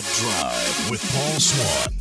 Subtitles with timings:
[0.00, 2.00] Drive with Paul Swann.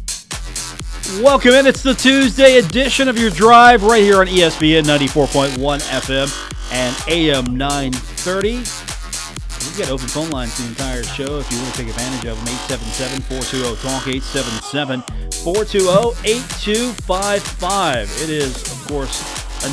[1.24, 1.66] Welcome in.
[1.68, 7.58] It's the Tuesday edition of your drive right here on ESPN 94.1 FM and AM
[7.58, 8.56] 930.
[8.56, 12.38] We've got open phone lines the entire show if you want to take advantage of
[12.38, 12.48] them.
[12.70, 15.02] 877 420 TALK, 877
[15.44, 18.22] 420 8255.
[18.24, 19.20] It is, of course,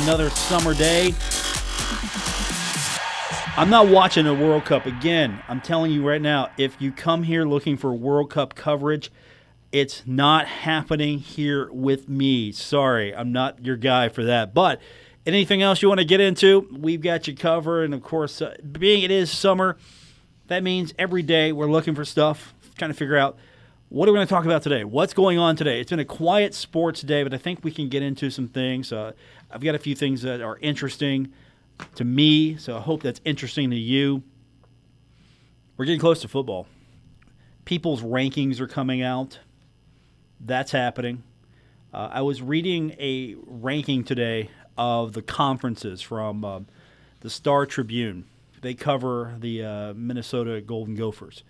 [0.03, 1.13] another summer day.
[3.57, 5.41] I'm not watching a World Cup again.
[5.47, 9.11] I'm telling you right now, if you come here looking for World Cup coverage,
[9.71, 12.51] it's not happening here with me.
[12.51, 14.53] Sorry, I'm not your guy for that.
[14.53, 14.79] But
[15.25, 17.85] anything else you want to get into, we've got you covered.
[17.85, 19.75] And of course, uh, being it is summer,
[20.49, 23.37] that means every day we're looking for stuff, trying to figure out
[23.89, 24.83] what are we going to talk about today?
[24.83, 25.81] What's going on today?
[25.81, 28.93] It's been a quiet sports day, but I think we can get into some things.
[28.93, 29.13] Uh,
[29.49, 31.33] I've got a few things that are interesting
[31.95, 34.23] to me, so I hope that's interesting to you.
[35.77, 36.67] We're getting close to football.
[37.65, 39.39] People's rankings are coming out.
[40.39, 41.23] That's happening.
[41.93, 46.59] Uh, I was reading a ranking today of the conferences from uh,
[47.21, 48.25] the Star Tribune.
[48.61, 51.43] They cover the uh, Minnesota Golden Gophers.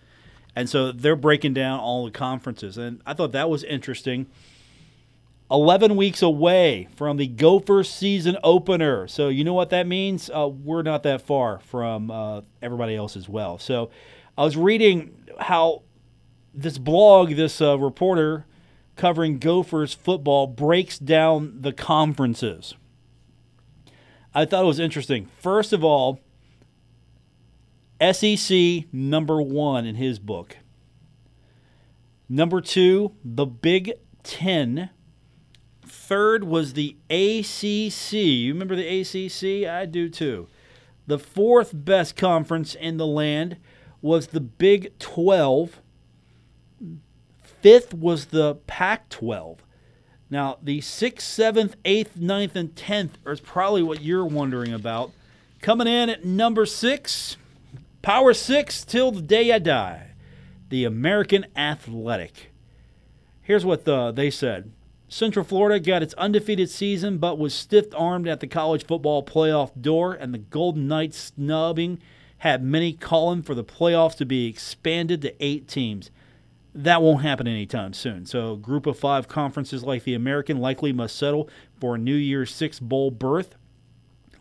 [0.56, 2.78] And so they're breaking down all the conferences.
[2.78, 4.28] And I thought that was interesting.
[5.50, 9.08] 11 weeks away from the Gophers season opener.
[9.08, 10.30] So, you know what that means?
[10.30, 13.58] Uh, we're not that far from uh, everybody else as well.
[13.58, 13.90] So,
[14.38, 15.84] I was reading how
[16.54, 18.46] this blog, this uh, reporter
[18.96, 22.76] covering Gophers football, breaks down the conferences.
[24.34, 25.30] I thought it was interesting.
[25.40, 26.20] First of all,
[28.02, 30.58] SEC number one in his book.
[32.30, 34.90] Number two, the Big Ten.
[36.08, 38.14] Third was the ACC.
[38.14, 39.70] You remember the ACC?
[39.70, 40.48] I do too.
[41.06, 43.58] The fourth best conference in the land
[44.02, 45.82] was the Big 12.
[47.44, 49.60] Fifth was the Pac 12.
[50.30, 55.12] Now, the 6th, 7th, 8th, ninth, and 10th is probably what you're wondering about.
[55.60, 57.36] Coming in at number six,
[58.02, 60.12] Power Six till the day I die,
[60.70, 62.54] the American Athletic.
[63.42, 64.72] Here's what the, they said
[65.10, 69.72] Central Florida got its undefeated season, but was stiff armed at the college football playoff
[69.80, 72.00] door, and the Golden Knights snubbing
[72.40, 76.12] had many calling for the playoffs to be expanded to eight teams.
[76.76, 78.26] That won't happen anytime soon.
[78.26, 82.54] So, group of five conferences like the American likely must settle for a New Year's
[82.54, 83.56] Six bowl berth.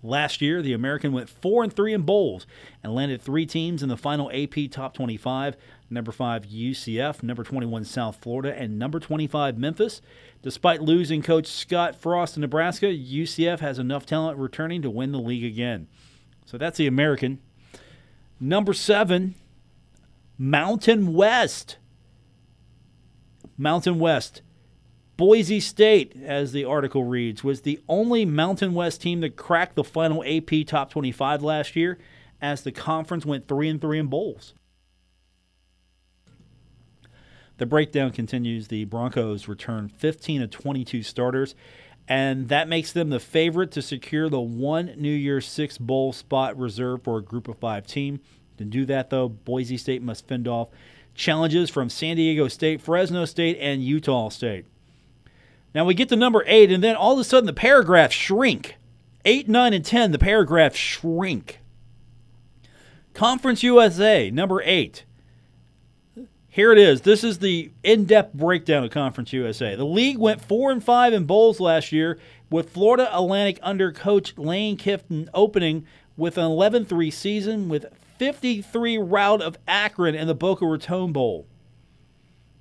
[0.02, 2.46] Last year, the American went four and three in bowls
[2.82, 5.56] and landed three teams in the final AP Top 25.
[5.88, 10.00] Number five UCF, number 21 South Florida, and number 25 Memphis.
[10.42, 15.20] Despite losing coach Scott Frost in Nebraska, UCF has enough talent returning to win the
[15.20, 15.86] league again.
[16.44, 17.38] So that's the American.
[18.40, 19.36] Number seven,
[20.38, 21.78] Mountain West.
[23.56, 24.42] Mountain West.
[25.16, 29.84] Boise State, as the article reads, was the only Mountain West team that cracked the
[29.84, 31.96] final AP Top 25 last year,
[32.42, 34.52] as the conference went three and three in bowls.
[37.58, 38.68] The breakdown continues.
[38.68, 41.54] The Broncos return 15 of 22 starters,
[42.06, 46.56] and that makes them the favorite to secure the one New Year's Six bowl spot
[46.58, 48.20] reserved for a Group of Five team.
[48.58, 50.68] To do that, though, Boise State must fend off
[51.14, 54.66] challenges from San Diego State, Fresno State, and Utah State.
[55.74, 58.76] Now we get to number eight, and then all of a sudden the paragraphs shrink.
[59.24, 61.60] Eight, nine, and ten, the paragraphs shrink.
[63.12, 65.04] Conference USA, number eight.
[66.56, 67.02] Here it is.
[67.02, 69.74] This is the in-depth breakdown of Conference USA.
[69.74, 72.18] The league went four and five in bowls last year,
[72.48, 75.84] with Florida Atlantic under coach Lane Kiffin opening
[76.16, 77.84] with an 11-3 season with
[78.16, 81.46] 53 rout of Akron in the Boca Raton Bowl.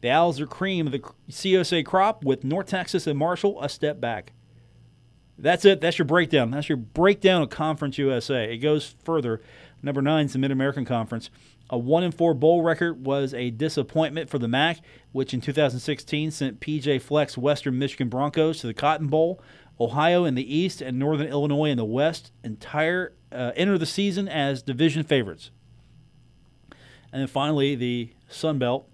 [0.02, 4.02] The Owls are cream of the CUSA crop with North Texas and Marshall a step
[4.02, 4.34] back.
[5.38, 5.80] That's it.
[5.80, 6.52] That's your breakdown.
[6.52, 8.54] That's your breakdown of Conference USA.
[8.54, 9.42] It goes further.
[9.82, 11.30] Number nine is the Mid American Conference.
[11.70, 14.79] A one and four bowl record was a disappointment for the MAC,
[15.12, 19.41] which in 2016 sent PJ Fleck's Western Michigan Broncos to the Cotton Bowl.
[19.79, 24.28] Ohio in the East and Northern Illinois in the West entire uh, enter the season
[24.28, 25.52] as division favorites.
[27.12, 28.88] And then finally, the Sun Belt.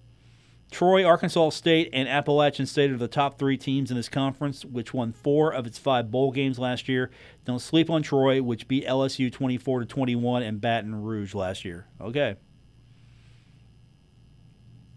[0.71, 4.93] Troy, Arkansas State, and Appalachian State are the top three teams in this conference, which
[4.93, 7.11] won four of its five bowl games last year.
[7.43, 11.87] Don't sleep on Troy, which beat LSU 24 to 21 and Baton Rouge last year.
[11.99, 12.37] Okay.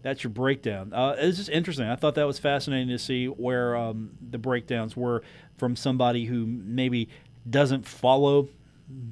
[0.04, 0.92] That's your breakdown.
[0.92, 1.86] Uh, it's just interesting.
[1.86, 5.22] I thought that was fascinating to see where um, the breakdowns were
[5.56, 7.08] from somebody who maybe
[7.48, 8.50] doesn't follow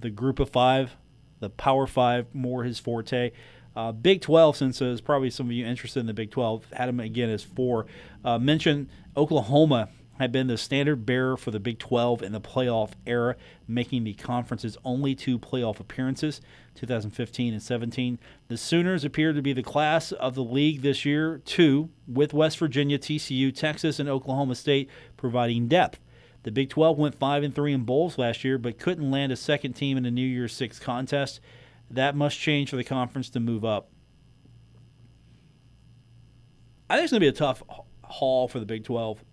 [0.00, 0.94] the group of five,
[1.40, 3.30] the Power Five, more his forte.
[3.74, 6.90] Uh, Big 12, since there's probably some of you interested in the Big 12, had
[6.90, 7.86] him again as four.
[8.22, 9.88] Uh, mentioned Oklahoma
[10.18, 13.34] had been the standard bearer for the Big 12 in the playoff era,
[13.66, 16.42] making the conference's only two playoff appearances,
[16.74, 18.18] 2015 and 17.
[18.48, 22.58] The Sooners appear to be the class of the league this year, too, with West
[22.58, 26.00] Virginia, TCU, Texas, and Oklahoma State providing depth.
[26.42, 29.36] The Big 12 went 5 and 3 in bowls last year, but couldn't land a
[29.36, 31.40] second team in the New Year's Six contest.
[31.90, 33.90] That must change for the conference to move up.
[36.90, 37.62] I think it's going to be a tough
[38.04, 39.24] haul for the Big 12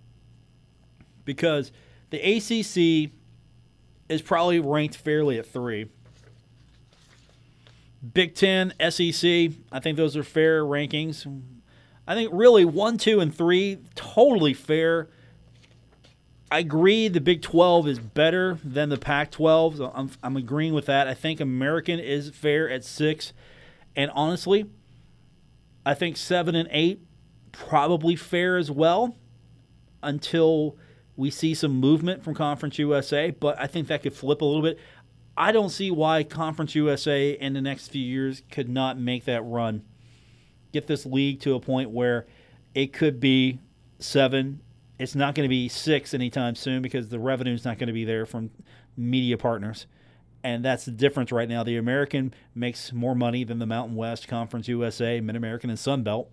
[1.26, 1.72] because
[2.10, 3.12] the ACC
[4.08, 5.90] is probably ranked fairly at three.
[8.14, 11.28] Big Ten, SEC, I think those are fair rankings.
[12.08, 15.10] I think really one, two, and three, totally fair.
[16.52, 19.78] I agree the Big 12 is better than the Pac 12.
[19.78, 21.08] So I'm, I'm agreeing with that.
[21.08, 23.34] I think American is fair at six.
[23.96, 24.66] And honestly,
[25.86, 27.02] I think seven and eight
[27.52, 29.16] probably fair as well
[30.02, 30.78] until
[31.16, 34.62] we see some movement from Conference USA, but I think that could flip a little
[34.62, 34.80] bit.
[35.40, 39.42] I don't see why Conference USA in the next few years could not make that
[39.42, 39.84] run.
[40.74, 42.28] Get this league to a point where
[42.76, 43.60] it could be
[44.00, 44.60] seven.
[45.00, 47.94] It's not going to be six anytime soon because the revenue is not going to
[47.94, 48.52] be there from
[48.98, 49.88] media partners.
[50.44, 51.64] And that's the difference right now.
[51.64, 56.04] The American makes more money than the Mountain West, Conference USA, Mid American, and Sun
[56.04, 56.30] Belt.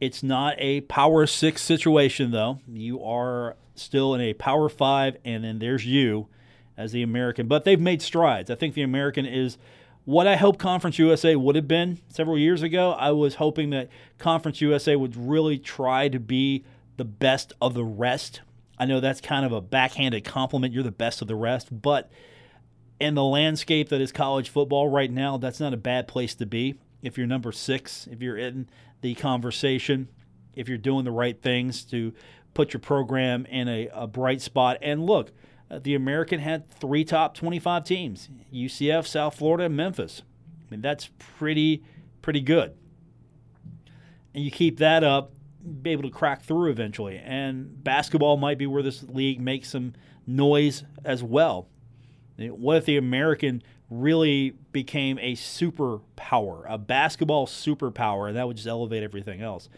[0.00, 2.60] It's not a power six situation, though.
[2.66, 6.28] You are still in a power five, and then there's you
[6.78, 7.46] as the American.
[7.46, 8.50] But they've made strides.
[8.50, 9.58] I think the American is
[10.04, 12.92] what I hope Conference USA would have been several years ago.
[12.92, 16.64] I was hoping that Conference USA would really try to be
[16.96, 18.40] the best of the rest.
[18.78, 20.72] I know that's kind of a backhanded compliment.
[20.72, 22.10] You're the best of the rest, but
[22.98, 26.46] in the landscape that is college football right now, that's not a bad place to
[26.46, 26.76] be.
[27.02, 28.68] If you're number six, if you're in
[29.02, 30.08] the conversation
[30.58, 32.12] if you're doing the right things to
[32.52, 34.76] put your program in a, a bright spot.
[34.82, 35.30] And look,
[35.70, 40.22] uh, the American had three top 25 teams UCF, South Florida, and Memphis.
[40.66, 41.82] I mean, that's pretty,
[42.22, 42.74] pretty good.
[44.34, 45.32] And you keep that up,
[45.82, 47.18] be able to crack through eventually.
[47.18, 49.94] And basketball might be where this league makes some
[50.26, 51.68] noise as well.
[52.36, 58.68] What if the American really became a superpower, a basketball superpower, and that would just
[58.68, 59.68] elevate everything else.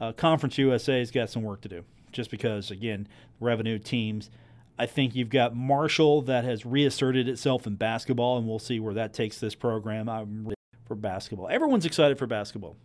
[0.00, 3.06] Uh, Conference USA has got some work to do, just because, again,
[3.40, 4.30] revenue teams.
[4.78, 8.94] I think you've got Marshall that has reasserted itself in basketball, and we'll see where
[8.94, 10.08] that takes this program.
[10.08, 10.54] I'm ready
[10.86, 11.48] for basketball.
[11.48, 12.76] Everyone's excited for basketball.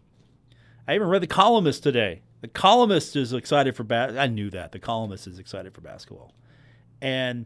[0.88, 2.22] I even read the columnist today.
[2.42, 4.16] The columnist is excited for bas.
[4.18, 6.34] I knew that the columnist is excited for basketball,
[7.02, 7.46] and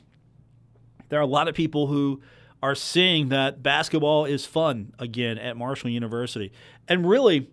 [1.10, 2.22] there are a lot of people who
[2.64, 6.52] are seeing that basketball is fun again at Marshall University.
[6.88, 7.50] And really,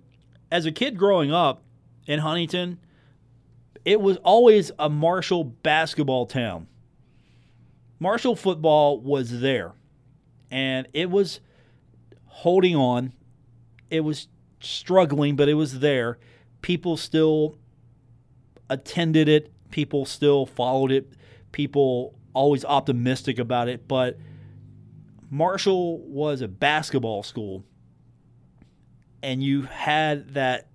[0.51, 1.63] as a kid growing up
[2.07, 2.79] in Huntington,
[3.85, 6.69] it was always a Marshall basketball town.
[7.99, 9.73] Marshall football was there,
[10.51, 11.41] and it was
[12.27, 13.13] holding on.
[13.91, 14.29] It was
[14.61, 16.19] struggling, but it was there.
[16.63, 17.59] People still
[18.69, 21.13] attended it, people still followed it,
[21.53, 24.19] people always optimistic about it, but
[25.31, 27.65] Marshall was a basketball school,
[29.23, 30.69] and you had that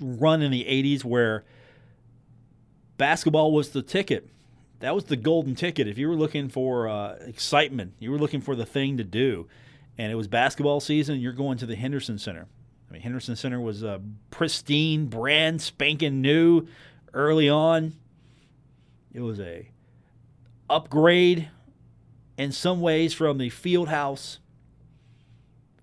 [0.00, 1.44] run in the 80s where
[2.96, 4.28] basketball was the ticket.
[4.80, 5.86] That was the golden ticket.
[5.86, 9.46] If you were looking for uh, excitement, you were looking for the thing to do,
[9.98, 12.46] and it was basketball season, you're going to the Henderson Center.
[12.88, 16.66] I mean, Henderson Center was a pristine, brand spanking new
[17.12, 17.92] early on.
[19.12, 19.70] It was a
[20.68, 21.50] upgrade
[22.38, 24.38] in some ways from the field house.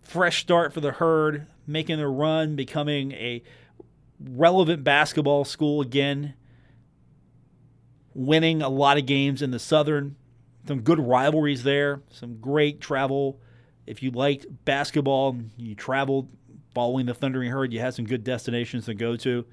[0.02, 3.44] Fresh start for the herd, making a run, becoming a
[4.20, 6.34] relevant basketball school again,
[8.18, 10.16] winning a lot of games in the Southern.
[10.68, 13.40] Some good rivalries there, some great travel.
[13.86, 16.30] If you liked basketball, you traveled
[16.74, 19.46] following the Thundering Herd, you had some good destinations to go to.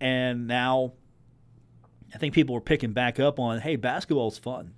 [0.00, 0.94] And now
[2.12, 4.74] I think people are picking back up on hey, basketball's fun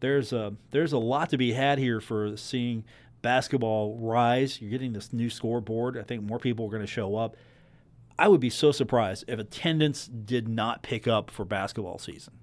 [0.00, 2.84] there's a there's a lot to be had here for seeing
[3.22, 4.60] basketball rise.
[4.60, 5.96] You're getting this new scoreboard.
[5.96, 7.36] I think more people are going to show up.
[8.20, 12.34] I would be so surprised if attendance did not pick up for basketball season.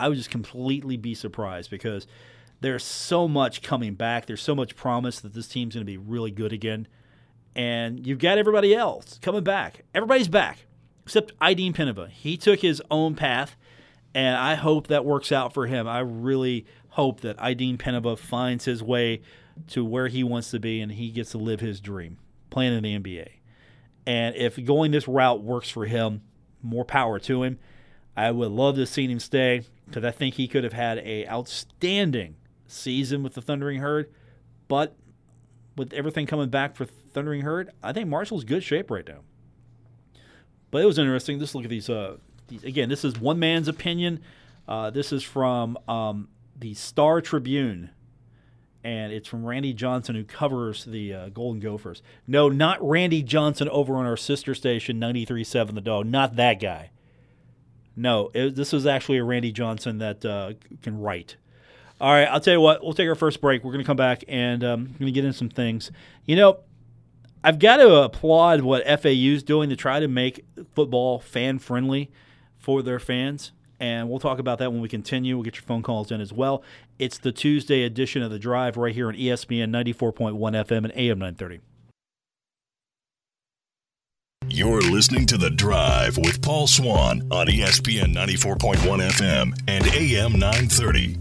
[0.00, 2.08] I would just completely be surprised because
[2.60, 4.26] there's so much coming back.
[4.26, 6.88] There's so much promise that this team's going to be really good again.
[7.54, 9.84] And you've got everybody else coming back.
[9.94, 10.66] Everybody's back
[11.04, 12.08] except Ajdin Penava.
[12.08, 13.54] He took his own path
[14.16, 15.86] and I hope that works out for him.
[15.86, 19.22] I really hope that Ajdin Penava finds his way
[19.68, 22.18] to where he wants to be and he gets to live his dream
[22.50, 23.41] playing in the NBA.
[24.06, 26.22] And if going this route works for him,
[26.62, 27.58] more power to him.
[28.16, 31.26] I would love to see him stay because I think he could have had a
[31.28, 34.12] outstanding season with the Thundering Herd.
[34.68, 34.96] But
[35.76, 39.20] with everything coming back for Thundering Herd, I think Marshall's good shape right now.
[40.70, 41.38] But it was interesting.
[41.38, 41.88] Just look at these.
[41.88, 42.16] Uh,
[42.48, 44.20] these again, this is one man's opinion.
[44.66, 46.28] Uh, this is from um,
[46.58, 47.90] the Star Tribune,
[48.84, 52.02] and it's from Randy Johnson, who covers the uh, Golden Gophers.
[52.26, 56.06] No, not Randy Johnson over on our sister station, 93.7 The Dog.
[56.06, 56.90] Not that guy.
[57.94, 61.36] No, it, this is actually a Randy Johnson that uh, can write.
[62.00, 62.82] All right, I'll tell you what.
[62.82, 63.62] We'll take our first break.
[63.62, 65.92] We're going to come back and um, going to get into some things.
[66.24, 66.60] You know,
[67.44, 72.10] I've got to applaud what FAU is doing to try to make football fan friendly
[72.56, 73.52] for their fans.
[73.82, 75.34] And we'll talk about that when we continue.
[75.34, 76.62] We'll get your phone calls in as well.
[77.00, 81.18] It's the Tuesday edition of The Drive right here on ESPN 94.1 FM and AM
[81.18, 81.58] 930.
[84.46, 91.18] You're listening to The Drive with Paul Swann on ESPN 94.1 FM and AM 930.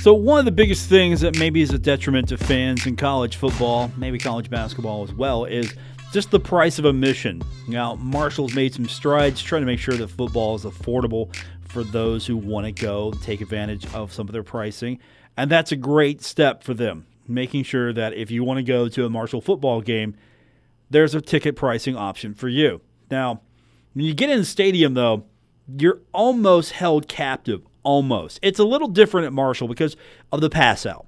[0.00, 3.36] So, one of the biggest things that maybe is a detriment to fans in college
[3.36, 5.74] football, maybe college basketball as well, is
[6.12, 7.42] just the price of admission.
[7.66, 11.32] Now, Marshall's made some strides trying to make sure that football is affordable
[11.68, 14.98] for those who want to go take advantage of some of their pricing.
[15.36, 18.88] And that's a great step for them, making sure that if you want to go
[18.88, 20.16] to a Marshall football game,
[20.90, 22.80] there's a ticket pricing option for you.
[23.10, 23.42] Now,
[23.92, 25.24] when you get in the stadium, though,
[25.78, 27.62] you're almost held captive.
[27.84, 28.40] Almost.
[28.42, 29.96] It's a little different at Marshall because
[30.30, 31.06] of the pass out.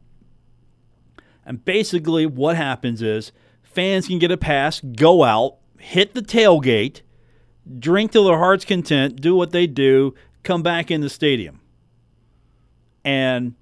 [1.44, 7.02] And basically, what happens is fans can get a pass, go out, hit the tailgate,
[7.78, 11.60] drink till their heart's content, do what they do, come back in the stadium.
[13.04, 13.54] And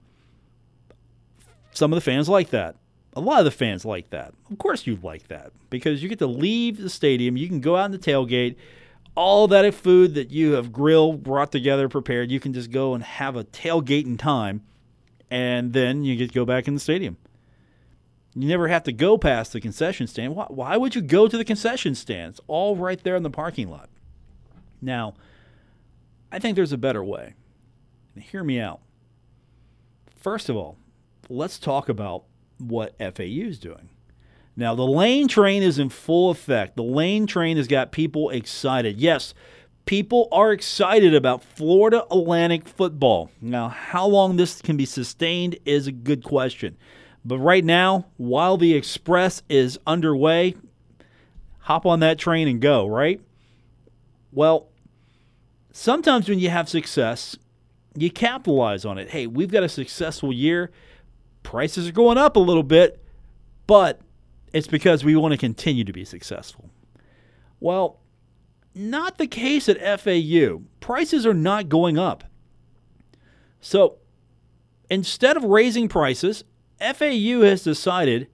[1.73, 2.77] some of the fans like that.
[3.15, 4.35] A lot of the fans like that.
[4.51, 7.77] Of course, you'd like that because you get to leave the stadium, you can go
[7.77, 8.57] out in the tailgate,
[9.15, 13.03] all that food that you have grilled, brought together, prepared, you can just go and
[13.03, 14.63] have a tailgate in time,
[15.31, 17.17] and then you get to go back in the stadium.
[18.35, 20.37] You never have to go past the concession stand.
[20.37, 22.31] Why, why would you go to the concession stand?
[22.31, 23.89] It's all right there in the parking lot.
[24.81, 25.15] Now,
[26.31, 27.35] I think there's a better way.
[28.17, 28.81] hear me out.
[30.17, 30.77] First of all,
[31.29, 32.25] let's talk about
[32.59, 33.89] what FAU is doing.
[34.57, 36.77] Now, the lane train is in full effect.
[36.77, 39.01] The lane train has got people excited.
[39.01, 39.33] Yes,
[39.87, 43.31] people are excited about Florida Atlantic football.
[43.41, 46.77] Now, how long this can be sustained is a good question.
[47.25, 50.57] But right now, while the express is underway,
[51.61, 53.21] hop on that train and go, right?
[54.33, 54.68] Well,
[55.73, 57.37] sometimes when you have success,
[57.95, 59.11] you capitalize on it.
[59.11, 60.71] Hey, we've got a successful year.
[61.43, 63.03] Prices are going up a little bit,
[63.67, 64.01] but
[64.53, 66.71] it's because we want to continue to be successful.
[67.61, 68.01] Well,
[68.75, 70.63] not the case at FAU.
[70.81, 72.25] Prices are not going up.
[73.61, 73.97] So
[74.89, 76.45] instead of raising prices,
[76.79, 78.29] FAU has decided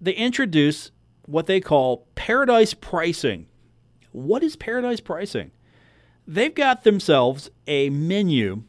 [0.00, 0.90] they introduce
[1.24, 3.46] what they call paradise pricing.
[4.12, 5.50] What is paradise pricing?
[6.26, 8.64] They've got themselves a menu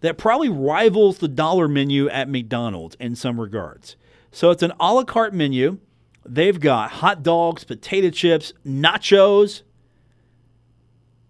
[0.00, 3.96] that probably rivals the dollar menu at McDonald's in some regards.
[4.30, 5.78] So it's an a la carte menu.
[6.24, 9.62] They've got hot dogs, potato chips, nachos,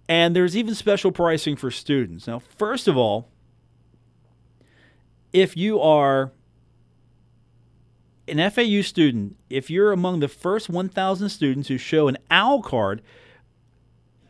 [0.09, 2.27] and there's even special pricing for students.
[2.27, 3.29] Now, first of all,
[5.33, 6.33] if you are
[8.27, 13.03] an FAU student, if you're among the first 1,000 students who show an OWL card,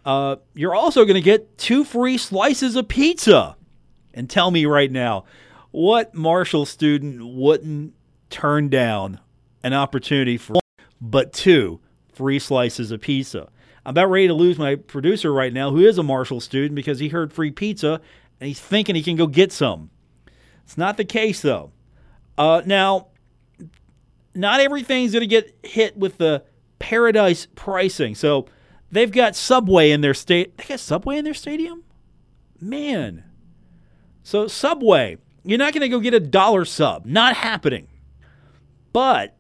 [0.08, 3.56] uh, you're also going to get two free slices of pizza.
[4.14, 5.26] And tell me right now,
[5.70, 7.92] what Marshall student wouldn't
[8.30, 9.20] turn down
[9.62, 11.80] an opportunity for one, but two
[12.14, 13.50] free slices of pizza?
[13.84, 16.98] I'm about ready to lose my producer right now, who is a Marshall student, because
[17.00, 18.00] he heard free pizza
[18.40, 19.90] and he's thinking he can go get some.
[20.64, 21.70] It's not the case, though.
[22.38, 23.08] Uh, now,
[24.34, 26.44] not everything's going to get hit with the
[26.78, 28.14] paradise pricing.
[28.14, 28.46] So
[28.90, 30.56] they've got Subway in their state.
[30.56, 31.84] They got Subway in their stadium?
[32.60, 33.24] Man.
[34.22, 37.06] So, Subway, you're not going to go get a dollar sub.
[37.06, 37.88] Not happening.
[38.92, 39.36] But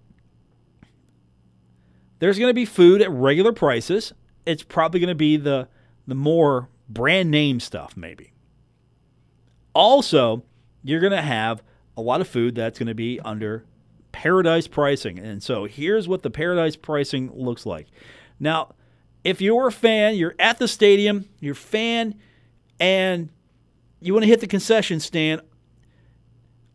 [2.18, 4.12] there's going to be food at regular prices.
[4.46, 5.68] It's probably going to be the,
[6.06, 8.32] the more brand name stuff, maybe.
[9.74, 10.44] Also,
[10.82, 11.62] you're going to have
[11.96, 13.64] a lot of food that's going to be under
[14.12, 15.18] paradise pricing.
[15.18, 17.86] And so here's what the paradise pricing looks like.
[18.40, 18.74] Now,
[19.28, 22.14] if you're a fan, you're at the stadium, you're a fan,
[22.80, 23.28] and
[24.00, 25.42] you want to hit the concession stand,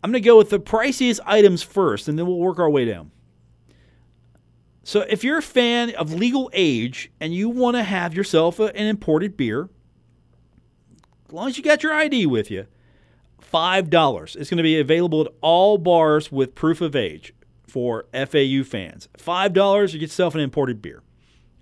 [0.04, 2.86] I'm going to go with the priciest items first, and then we'll work our way
[2.86, 3.10] down.
[4.84, 8.76] So, if you're a fan of legal age and you want to have yourself an
[8.76, 9.70] imported beer,
[11.28, 12.68] as long as you got your ID with you,
[13.52, 14.36] $5.
[14.36, 17.34] It's going to be available at all bars with proof of age
[17.66, 19.10] for FAU fans.
[19.18, 21.02] $5, you get yourself an imported beer.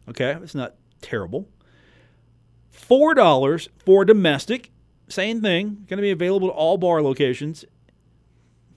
[0.10, 1.50] Okay, it's not terrible.
[2.74, 4.72] $4 for domestic.
[5.08, 5.86] Same thing.
[5.88, 7.65] Going to be available at all bar locations.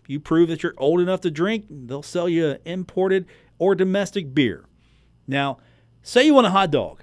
[0.06, 3.26] You prove that you're old enough to drink, they'll sell you an imported
[3.58, 4.66] or domestic beer.
[5.26, 5.58] Now,
[6.02, 7.02] say you want a hot dog.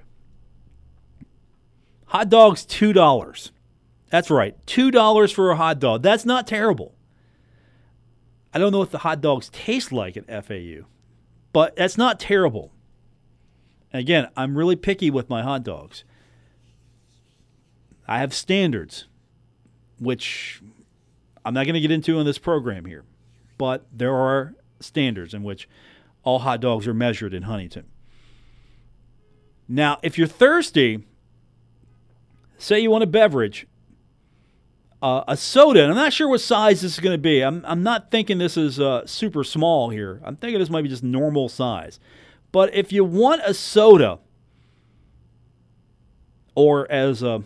[2.07, 3.51] Hot dog's $2.
[4.09, 6.03] That's right, $2 for a hot dog.
[6.03, 6.93] That's not terrible.
[8.53, 10.85] I don't know what the hot dogs taste like at FAU,
[11.53, 12.73] but that's not terrible.
[13.93, 16.03] Again, I'm really picky with my hot dogs.
[18.07, 19.07] I have standards,
[19.99, 20.61] which
[21.45, 23.03] I'm not going to get into in this program here,
[23.57, 25.67] but there are standards in which
[26.23, 27.85] all hot dogs are measured in Huntington.
[29.67, 31.05] Now, if you're thirsty,
[32.57, 33.67] say you want a beverage,
[35.01, 37.41] uh, a soda, and I'm not sure what size this is going to be.
[37.41, 40.21] I'm, I'm not thinking this is uh, super small here.
[40.23, 41.99] I'm thinking this might be just normal size.
[42.51, 44.19] But if you want a soda,
[46.55, 47.39] or as uh,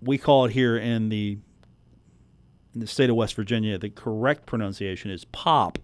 [0.00, 1.38] we call it here in the
[2.74, 5.78] in the state of West Virginia, the correct pronunciation is pop.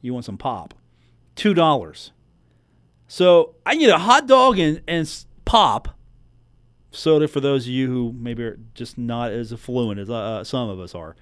[0.00, 0.74] You want some pop?
[1.34, 2.12] Two dollars.
[3.06, 5.98] So I get a hot dog and, and pop
[6.90, 10.68] soda for those of you who maybe are just not as affluent as uh, some
[10.68, 11.16] of us are.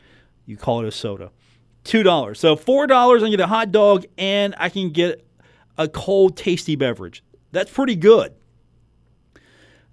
[0.46, 1.30] You call it a soda.
[1.82, 2.38] Two dollars.
[2.38, 5.26] So four dollars, I get a hot dog and I can get
[5.80, 7.24] a cold, tasty beverage.
[7.52, 8.34] That's pretty good.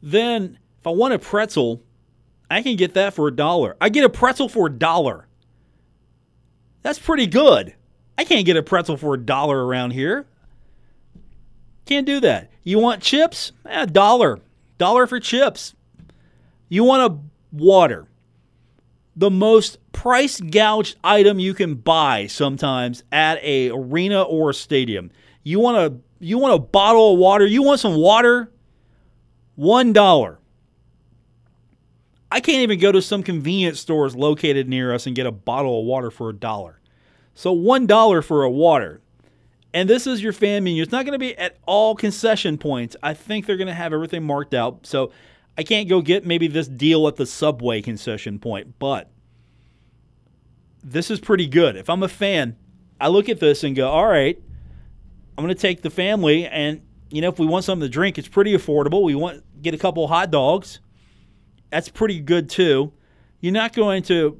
[0.04, 1.82] Then, if I want a pretzel,
[2.52, 3.78] I can get that for a dollar.
[3.80, 5.28] I get a pretzel for a dollar.
[6.82, 7.74] That's pretty good.
[8.18, 10.28] I can't get a pretzel for a dollar around here.
[11.86, 12.52] Can't do that.
[12.66, 13.54] You want chips?
[13.66, 14.42] A eh, dollar.
[14.78, 15.74] Dollar for chips.
[16.68, 18.08] You want a water.
[19.16, 25.12] The most price gouged item you can buy sometimes at a arena or a stadium.
[25.48, 27.46] You want a you want a bottle of water?
[27.46, 28.52] You want some water?
[29.56, 30.40] One dollar.
[32.30, 35.80] I can't even go to some convenience stores located near us and get a bottle
[35.80, 36.82] of water for a dollar.
[37.34, 39.00] So one dollar for a water.
[39.74, 40.84] And this is your fan menu.
[40.84, 42.98] It's not going to be at all concession points.
[43.02, 44.86] I think they're going to have everything marked out.
[44.86, 45.14] So
[45.58, 49.10] I can't go get maybe this deal at the subway concession point, but
[50.84, 51.78] this is pretty good.
[51.78, 52.58] If I'm a fan,
[53.00, 54.42] I look at this and go, all right,
[55.38, 58.18] I'm going to take the family and you know if we want something to drink,
[58.18, 59.04] it's pretty affordable.
[59.04, 60.80] We want get a couple hot dogs.
[61.70, 62.94] That's pretty good too.
[63.40, 64.40] You're not going to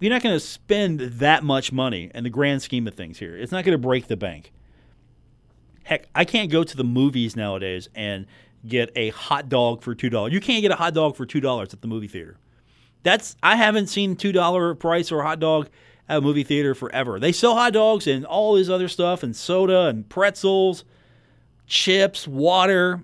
[0.00, 3.36] you're not going to spend that much money in the grand scheme of things here.
[3.36, 4.52] It's not going to break the bank.
[5.82, 8.26] Heck, I can't go to the movies nowadays and
[8.66, 10.32] get a hot dog for two dollars.
[10.32, 12.38] You can't get a hot dog for two dollars at the movie theater.
[13.02, 15.68] That's I haven't seen two dollar price or hot dog
[16.08, 17.20] at a movie theater forever.
[17.20, 20.84] They sell hot dogs and all this other stuff and soda and pretzels,
[21.66, 23.02] chips, water.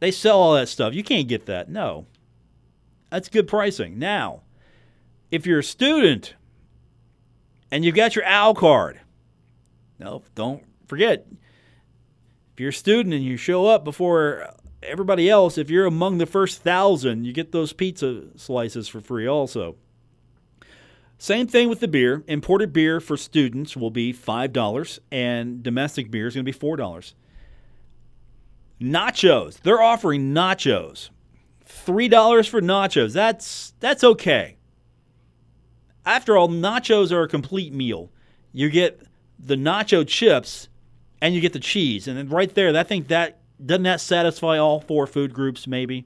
[0.00, 0.94] They sell all that stuff.
[0.94, 1.68] You can't get that.
[1.68, 2.06] No.
[3.10, 3.98] That's good pricing.
[3.98, 4.42] Now,
[5.30, 6.34] if you're a student
[7.70, 9.00] and you've got your OWL card,
[9.98, 11.26] no, don't forget
[12.52, 14.48] if you're a student and you show up before
[14.82, 19.26] everybody else, if you're among the first thousand, you get those pizza slices for free
[19.26, 19.76] also.
[21.22, 22.24] Same thing with the beer.
[22.26, 27.14] Imported beer for students will be $5, and domestic beer is going to be $4.
[28.80, 29.60] Nachos.
[29.60, 31.10] They're offering nachos.
[31.64, 33.12] $3 for nachos.
[33.12, 34.56] That's that's okay.
[36.04, 38.10] After all, nachos are a complete meal.
[38.52, 39.00] You get
[39.38, 40.66] the nacho chips
[41.20, 42.08] and you get the cheese.
[42.08, 46.04] And then right there, I think that doesn't that satisfy all four food groups, maybe?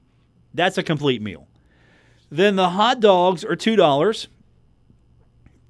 [0.53, 1.47] That's a complete meal.
[2.29, 4.27] Then the hot dogs are two dollars.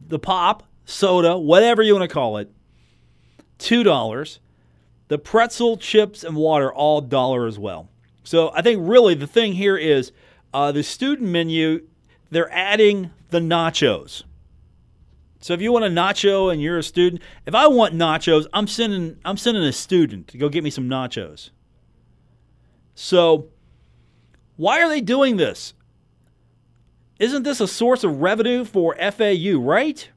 [0.08, 2.52] The pop, soda, whatever you want to call it,
[3.58, 4.40] two dollars.
[5.10, 7.90] The pretzel, chips, and water, all dollar as well.
[8.24, 10.12] So I think really the thing here is
[10.54, 11.88] uh, the student menu.
[12.30, 14.24] They're adding the nachos.
[15.40, 18.68] So if you want a nacho and you're a student, if I want nachos, I'm
[18.68, 21.52] sending I'm sending a student to go get me some nachos.
[22.96, 23.48] So
[24.58, 25.74] why are they doing this?
[27.20, 30.10] Isn't this a source of revenue for FAU, right?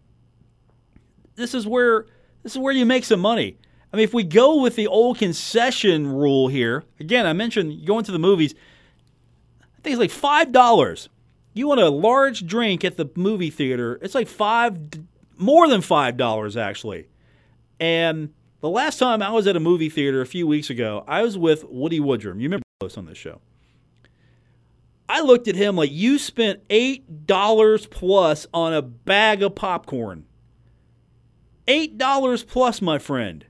[1.34, 2.06] This is where
[2.42, 3.58] this is where you make some money.
[3.92, 8.04] I mean, if we go with the old concession rule here, again, I mentioned going
[8.04, 8.54] to the movies,
[9.60, 11.08] I think it's like five dollars.
[11.52, 14.78] You want a large drink at the movie theater, it's like five,
[15.36, 17.08] more than $5 actually.
[17.80, 21.22] And the last time I was at a movie theater a few weeks ago, I
[21.22, 22.36] was with Woody Woodrum.
[22.36, 23.40] You remember us on this show.
[25.10, 30.24] I looked at him like you spent eight dollars plus on a bag of popcorn.
[31.66, 33.44] Eight dollars plus, my friend.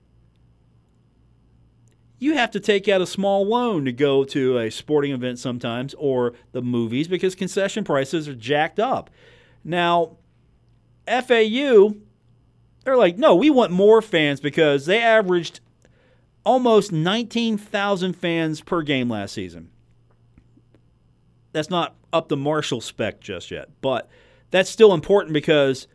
[2.19, 5.93] You have to take out a small loan to go to a sporting event sometimes
[5.99, 9.11] or the movies because concession prices are jacked up.
[9.63, 10.17] Now,
[11.07, 11.91] FAU
[12.85, 15.61] they're like, no, we want more fans because they averaged
[16.43, 19.71] almost 19,000 fans per game last season.
[21.53, 24.09] That's not up the Marshall spec just yet, but
[24.51, 25.87] that's still important because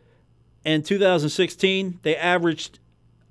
[0.64, 2.78] in 2016 they averaged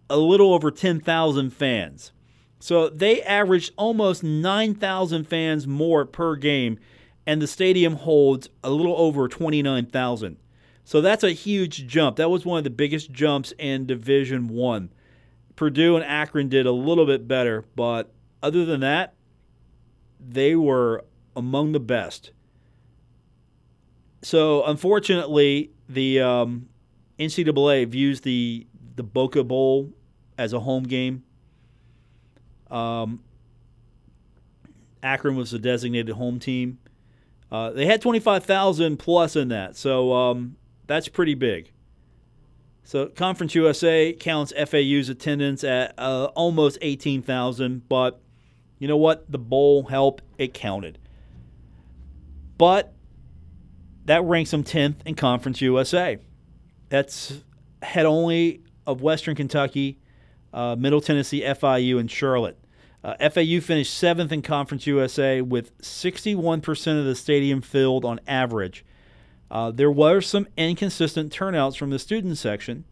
[0.10, 2.12] a little over 10,000 fans.
[2.60, 6.80] So they averaged almost 9,000 fans more per game,
[7.28, 10.38] and the stadium holds a little over 29,000.
[10.84, 12.18] So that's a huge jump.
[12.18, 14.92] That was one of the biggest jumps in Division 1.
[15.56, 19.16] Purdue and Akron did a little bit better, but other than that,
[20.20, 21.04] they were
[21.36, 22.32] among the best.
[24.22, 26.70] So unfortunately, the um,
[27.20, 29.94] NCAA views the the Boca Bowl
[30.38, 31.24] as a home game.
[32.72, 33.22] Um,
[35.04, 36.80] Akron was the designated home team.
[37.52, 39.76] Uh, they had 25,000 plus in that.
[39.76, 40.56] So um,
[40.88, 41.72] that's pretty big.
[42.84, 48.22] So Conference USA counts FAU's attendance at uh, almost 18,000, but
[48.80, 49.32] you know what?
[49.32, 50.24] The bowl helped.
[50.38, 51.00] it counted.
[52.58, 52.94] But
[54.06, 56.18] that ranks them 10th in Conference USA.
[56.90, 57.42] That's
[57.82, 60.00] head only of Western Kentucky,
[60.54, 62.58] uh, Middle Tennessee, FIU, and Charlotte.
[63.04, 68.84] Uh, FAU finished seventh in Conference USA with 61% of the stadium filled on average.
[69.52, 72.84] Uh, there were some inconsistent turnouts from the student section.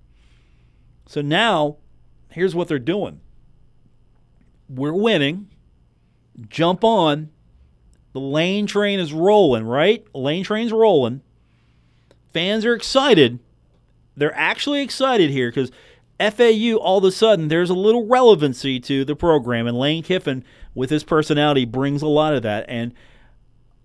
[1.07, 1.77] So now,
[2.29, 3.21] here's what they're doing
[4.69, 5.49] we're winning.
[6.47, 7.29] Jump on.
[8.13, 10.05] The lane train is rolling, right?
[10.13, 11.21] Lane train's rolling.
[12.31, 13.39] Fans are excited.
[14.15, 15.71] They're actually excited here because
[16.19, 19.67] FAU, all of a sudden, there's a little relevancy to the program.
[19.67, 20.43] And Lane Kiffin,
[20.75, 22.65] with his personality, brings a lot of that.
[22.67, 22.93] And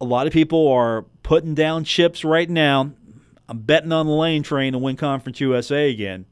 [0.00, 2.92] a lot of people are putting down chips right now.
[3.48, 6.26] I'm betting on the lane train to win Conference USA again.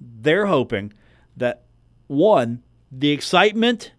[0.00, 0.92] They're hoping
[1.36, 1.62] that
[2.08, 3.92] one, the excitement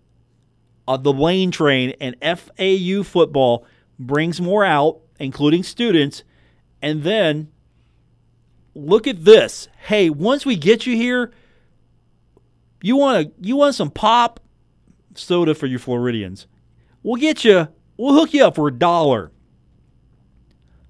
[0.87, 3.65] of the lane train and FAU football
[3.99, 6.23] brings more out, including students,
[6.81, 7.49] and then
[8.75, 9.67] look at this.
[9.87, 11.31] Hey, once we get you here,
[12.81, 14.39] you want to you want some pop
[15.15, 16.47] soda for you Floridians.
[17.03, 19.31] We'll get you We'll hook you up for a dollar.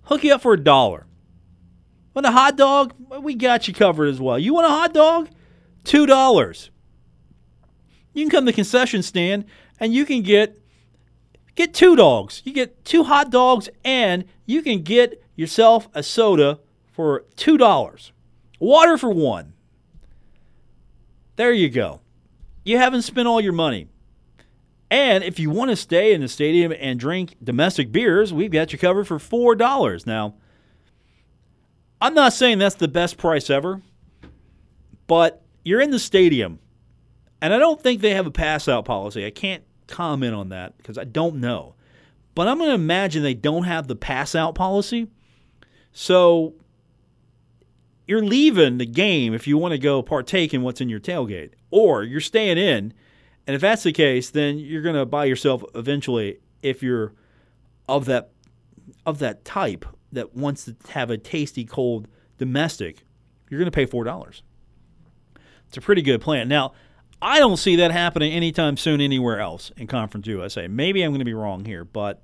[0.03, 1.05] Hook you up for a dollar.
[2.13, 2.93] Want a hot dog?
[3.21, 4.37] We got you covered as well.
[4.37, 5.29] You want a hot dog?
[5.83, 6.69] Two dollars.
[8.13, 9.45] You can come to the concession stand
[9.79, 10.59] and you can get
[11.55, 12.41] get two dogs.
[12.45, 16.59] You get two hot dogs and you can get yourself a soda
[16.91, 18.11] for two dollars.
[18.59, 19.53] Water for one.
[21.35, 22.01] There you go.
[22.63, 23.87] You haven't spent all your money.
[24.89, 28.71] And if you want to stay in the stadium and drink domestic beers, we've got
[28.71, 30.05] you covered for $4.
[30.05, 30.35] Now,
[31.99, 33.81] I'm not saying that's the best price ever,
[35.07, 36.59] but you're in the stadium,
[37.41, 39.25] and I don't think they have a pass out policy.
[39.25, 41.75] I can't comment on that because I don't know.
[42.35, 45.07] But I'm going to imagine they don't have the pass out policy.
[45.91, 46.53] So
[48.05, 51.53] you're leaving the game if you want to go partake in what's in your tailgate,
[51.71, 52.93] or you're staying in
[53.47, 57.13] and if that's the case, then you're going to buy yourself eventually if you're
[57.87, 58.31] of that
[59.05, 63.05] of that type that wants to have a tasty cold domestic,
[63.49, 64.41] you're going to pay $4.
[65.67, 66.49] It's a pretty good plan.
[66.49, 66.73] Now,
[67.21, 70.67] I don't see that happening anytime soon anywhere else in Conference USA.
[70.67, 72.21] Maybe I'm going to be wrong here, but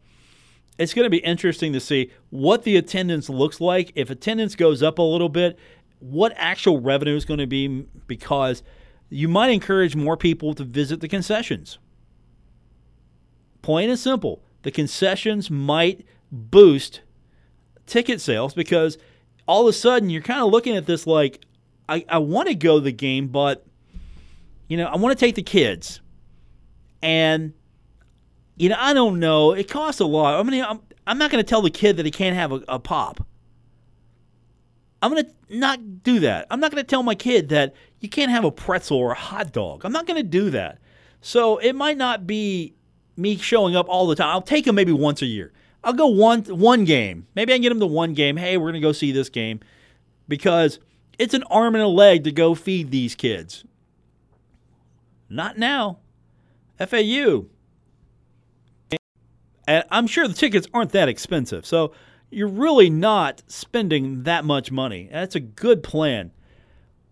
[0.77, 3.91] it's going to be interesting to see what the attendance looks like.
[3.95, 5.58] If attendance goes up a little bit,
[5.99, 8.63] what actual revenue is going to be because–
[9.13, 11.77] you might encourage more people to visit the concessions.
[13.62, 14.41] Plain and simple.
[14.63, 17.01] The concessions might boost
[17.86, 18.97] ticket sales because
[19.47, 21.45] all of a sudden you're kind of looking at this like,
[21.88, 23.65] I, I want to go to the game, but
[24.67, 26.02] you know, I want to take the kids.
[27.02, 27.54] And
[28.56, 29.52] you know, I don't know.
[29.52, 30.39] It costs a lot.
[30.39, 32.63] I mean, I'm, I'm not going to tell the kid that he can't have a,
[32.67, 33.26] a pop.
[35.02, 36.47] I'm going to not do that.
[36.49, 39.15] I'm not going to tell my kid that you can't have a pretzel or a
[39.15, 39.84] hot dog.
[39.84, 40.80] I'm not going to do that.
[41.19, 42.73] So it might not be
[43.17, 44.30] me showing up all the time.
[44.30, 45.52] I'll take him maybe once a year.
[45.84, 47.28] I'll go one one game.
[47.36, 48.38] Maybe I can get him to one game.
[48.38, 49.60] Hey, we're gonna go see this game
[50.28, 50.80] because
[51.19, 53.65] it's an arm and a leg to go feed these kids.
[55.34, 56.00] Not now.
[56.80, 57.46] FAU.
[59.67, 61.65] And I'm sure the tickets aren't that expensive.
[61.65, 61.93] So
[62.30, 65.10] you're really not spending that much money.
[65.12, 66.32] That's a good plan.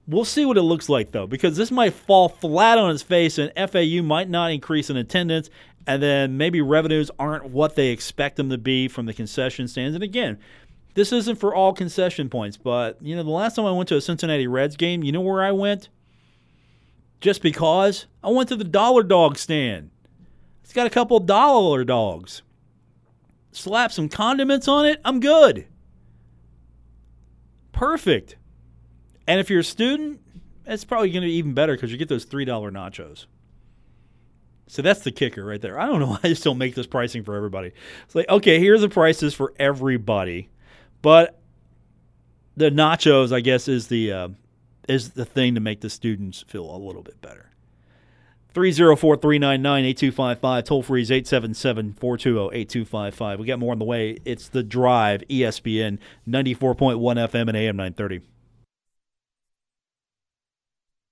[0.08, 3.38] We'll see what it looks like, though, because this might fall flat on its face
[3.38, 5.50] and FAU might not increase in attendance,
[5.88, 9.96] and then maybe revenues aren't what they expect them to be from the concession stands.
[9.96, 10.38] And again,
[10.96, 13.96] this isn't for all concession points, but you know, the last time I went to
[13.96, 15.90] a Cincinnati Reds game, you know where I went?
[17.22, 19.92] Just because I went to the Dollar Dog stand.
[20.64, 22.42] It's got a couple dollar dogs.
[23.52, 25.68] Slap some condiments on it, I'm good.
[27.74, 28.38] Perfect.
[29.28, 30.22] And if you're a student,
[30.66, 33.26] it's probably going to be even better because you get those $3 nachos.
[34.68, 35.78] So that's the kicker right there.
[35.78, 37.72] I don't know why I still make this pricing for everybody.
[38.06, 40.50] It's like, okay, here's the prices for everybody.
[41.02, 41.38] But
[42.56, 44.28] the nachos, I guess, is the uh,
[44.92, 47.48] is the thing to make the students feel a little bit better.
[48.54, 50.64] 304 399 8255.
[50.66, 53.40] Toll free is 877 420 8255.
[53.40, 54.18] We got more on the way.
[54.26, 58.22] It's The Drive, ESPN 94.1 FM and AM 930.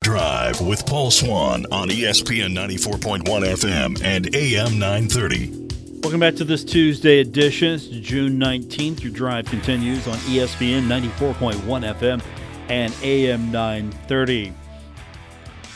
[0.02, 5.68] Drive with Paul Swann on ESPN 94.1 FM and AM 930.
[6.02, 7.74] Welcome back to this Tuesday edition.
[7.74, 9.02] It's June 19th.
[9.04, 11.60] Your drive continues on ESPN 94.1
[11.94, 12.22] FM
[12.69, 14.53] and AM 930.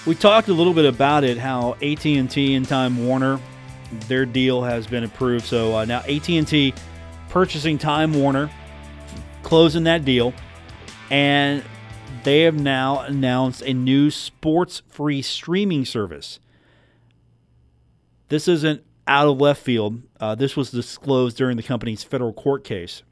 [0.06, 3.40] We talked a little bit about it, how AT&T and Time Warner,
[4.08, 5.46] their deal has been approved.
[5.46, 6.74] So uh, now AT&T
[7.30, 8.50] purchasing Time Warner,
[9.42, 10.34] closing that deal,
[11.10, 11.64] and
[12.24, 16.40] they have now announced a new sports-free streaming service.
[18.30, 20.02] This isn't out of left field.
[20.20, 23.04] Uh, this was disclosed during the company's federal court case.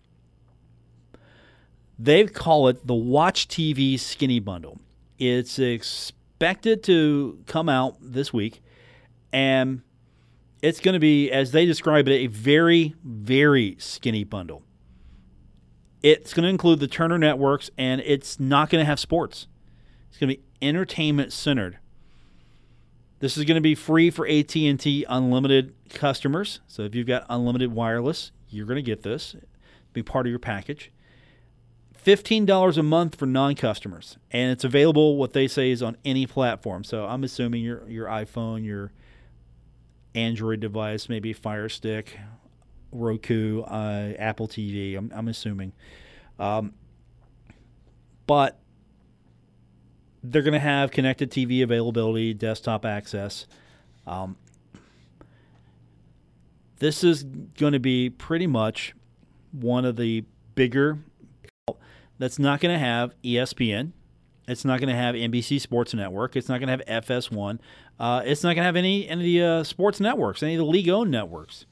[2.00, 4.80] They call it the Watch TV Skinny Bundle.
[5.20, 8.62] It's expected to come out this week,
[9.32, 9.82] and
[10.62, 14.64] it's going to be, as they describe it, a very, very skinny bundle.
[16.02, 19.48] It's going to include the Turner networks, and it's not going to have sports.
[20.10, 21.78] It's going to be entertainment centered.
[23.20, 26.60] This is going to be free for AT&T unlimited customers.
[26.68, 29.36] So if you've got unlimited wireless, you're going to get this.
[29.94, 30.92] Be part of your package.
[32.06, 36.84] $15 a month for non-customers and it's available what they say is on any platform.
[36.84, 38.92] So I'm assuming your your iPhone, your
[40.16, 42.18] Android device, maybe Fire Stick,
[42.92, 44.98] Roku, uh, Apple TV.
[44.98, 45.74] I'm, I'm assuming.
[46.40, 46.74] Um,
[48.28, 48.60] but
[50.24, 53.48] they're going to have connected TV availability, desktop access.
[54.06, 54.36] Um,
[56.80, 58.94] this is going to be pretty much
[59.52, 61.00] one of the bigger
[62.22, 63.92] that's not going to have ESPN.
[64.48, 66.36] It's not going to have NBC Sports Network.
[66.36, 67.60] It's not going to have FS1.
[68.00, 70.60] Uh, it's not going to have any any of the uh, sports networks, any of
[70.60, 71.66] the league-owned networks.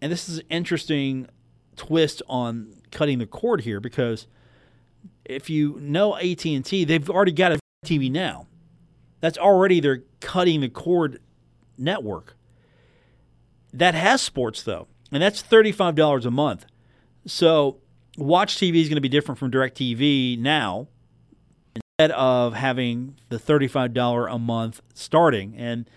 [0.00, 1.28] And this is an interesting
[1.76, 4.26] twist on cutting the cord here because–
[5.24, 8.46] if you know AT&T, they've already got a TV now.
[9.20, 11.20] That's already their cutting the cord
[11.78, 12.36] network.
[13.72, 16.66] That has sports though, and that's $35 a month.
[17.24, 17.78] So,
[18.18, 20.88] Watch TV is going to be different from DirecTV now.
[21.74, 25.88] Instead of having the $35 a month starting and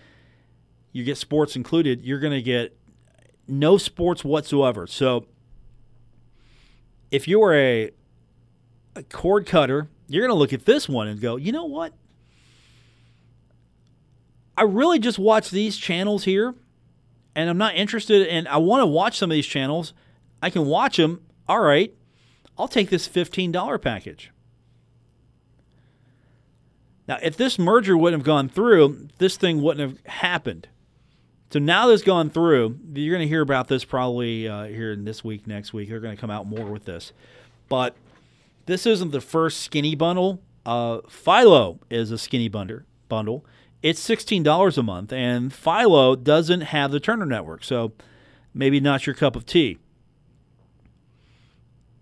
[0.92, 2.76] you get sports included, you're going to get
[3.46, 4.86] no sports whatsoever.
[4.86, 5.26] So,
[7.10, 7.90] if you're a
[8.96, 11.92] a cord cutter, you're going to look at this one and go, you know what?
[14.56, 16.54] I really just watch these channels here,
[17.34, 19.92] and I'm not interested, and I want to watch some of these channels.
[20.42, 21.20] I can watch them.
[21.46, 21.94] All right,
[22.58, 24.30] I'll take this $15 package.
[27.08, 30.68] Now, if this merger wouldn't have gone through, this thing wouldn't have happened.
[31.50, 35.04] So now that's gone through, you're going to hear about this probably uh, here in
[35.04, 35.88] this week, next week.
[35.88, 37.12] They're going to come out more with this.
[37.68, 37.94] But
[38.66, 40.40] this isn't the first skinny bundle.
[40.64, 43.44] Uh, Philo is a skinny bundle.
[43.82, 47.92] It's sixteen dollars a month, and Philo doesn't have the Turner Network, so
[48.52, 49.78] maybe not your cup of tea.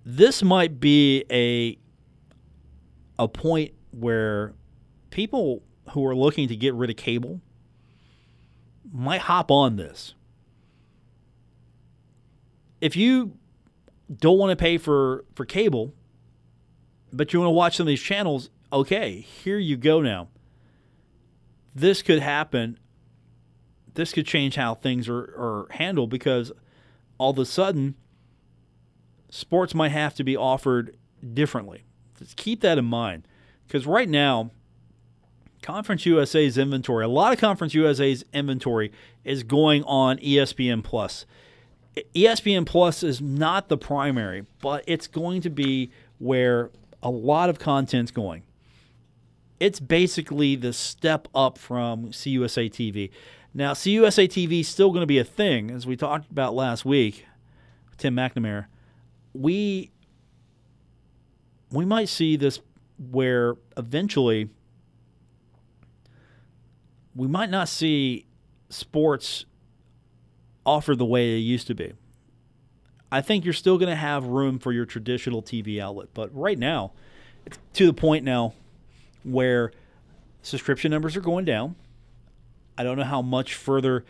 [0.04, 1.78] This might be a
[3.18, 4.52] a point where
[5.10, 7.40] people who are looking to get rid of cable
[8.92, 10.14] might hop on this.
[12.80, 13.38] If you
[14.14, 15.94] don't want to pay for, for cable,
[17.12, 20.28] but you want to watch some of these channels, okay, here you go now.
[21.74, 22.78] This could happen.
[23.94, 26.52] This could change how things are, are handled because
[27.16, 27.94] all of a sudden,
[29.34, 30.96] sports might have to be offered
[31.32, 31.82] differently.
[32.18, 33.26] Just keep that in mind.
[33.66, 34.50] Because right now,
[35.60, 38.92] Conference USA's inventory, a lot of Conference USA's inventory
[39.24, 41.26] is going on ESPN Plus.
[42.14, 46.70] ESPN Plus is not the primary, but it's going to be where
[47.02, 48.42] a lot of content's going.
[49.58, 53.10] It's basically the step up from CUSA TV.
[53.52, 56.84] Now, CUSA TV is still going to be a thing, as we talked about last
[56.84, 57.26] week.
[57.96, 58.66] Tim McNamara,
[59.34, 59.90] we
[61.70, 62.60] we might see this
[63.10, 64.48] where eventually
[67.16, 68.26] we might not see
[68.68, 69.44] sports
[70.64, 71.92] offered the way they used to be.
[73.10, 76.58] I think you're still going to have room for your traditional TV outlet, but right
[76.58, 76.92] now,
[77.46, 78.54] it's to the point now
[79.22, 79.72] where
[80.42, 81.76] subscription numbers are going down.
[82.76, 84.04] I don't know how much further,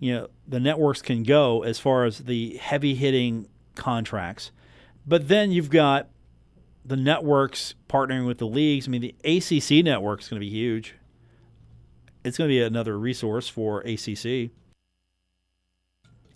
[0.00, 4.52] you know, the networks can go as far as the heavy hitting contracts.
[5.06, 6.08] But then you've got
[6.84, 8.88] the networks partnering with the leagues.
[8.88, 10.94] I mean, the ACC network is going to be huge.
[12.24, 14.50] It's going to be another resource for ACC.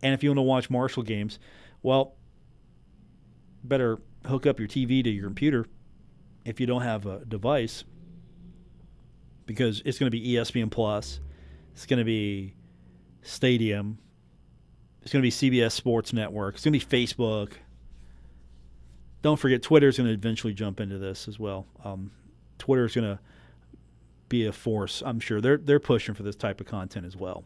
[0.02, 1.38] And if you want to watch Marshall games,
[1.83, 2.14] well,
[3.64, 5.66] better hook up your TV to your computer
[6.44, 7.85] if you don't have a device
[9.46, 11.20] because it's going to be ESPN Plus,
[11.72, 12.54] it's going to be
[13.22, 13.98] Stadium,
[15.02, 17.52] it's going to be CBS Sports Network, it's going to be Facebook.
[19.22, 21.66] Don't forget, Twitter is going to eventually jump into this as well.
[21.85, 22.11] Um,
[22.59, 23.18] Twitter is going to
[24.28, 25.02] be a force.
[25.04, 27.44] I'm sure they're they're pushing for this type of content as well.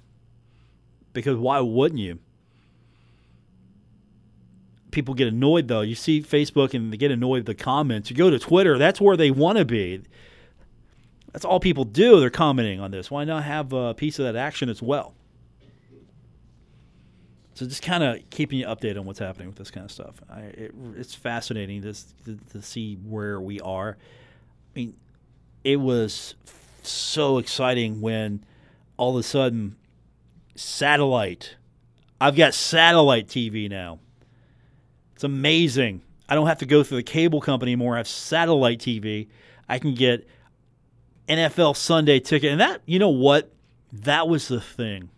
[1.12, 2.20] Because why wouldn't you?
[4.92, 5.80] People get annoyed though.
[5.80, 8.10] You see Facebook and they get annoyed with the comments.
[8.10, 10.02] You go to Twitter, that's where they want to be.
[11.32, 12.20] That's all people do.
[12.20, 13.10] They're commenting on this.
[13.10, 15.14] Why not have a piece of that action as well?
[17.54, 20.16] So just kind of keeping you updated on what's happening with this kind of stuff.
[20.28, 23.96] I, it, it's fascinating this, to, to see where we are.
[24.74, 24.96] I mean,
[25.62, 26.34] it was
[26.82, 28.44] so exciting when
[28.96, 29.76] all of a sudden
[30.56, 31.56] satellite.
[32.20, 34.00] I've got satellite TV now.
[35.14, 36.02] It's amazing.
[36.28, 37.94] I don't have to go through the cable company anymore.
[37.94, 39.28] I have satellite TV.
[39.68, 40.26] I can get
[41.28, 42.50] NFL Sunday ticket.
[42.50, 43.52] And that, you know what?
[43.92, 45.10] That was the thing.